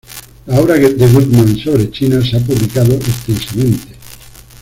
La 0.47 0.59
obra 0.59 0.79
de 0.79 1.05
Gutmann 1.07 1.59
sobre 1.59 1.91
China 1.91 2.25
se 2.25 2.35
ha 2.35 2.39
publicado 2.39 2.93
extensamente. 2.95 3.93